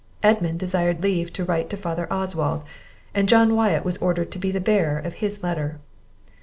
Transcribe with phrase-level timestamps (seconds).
[0.23, 2.63] Edmund desired leave to write to father Oswald,
[3.13, 5.77] and John Wyatt was ordered to be the bearer of his letter.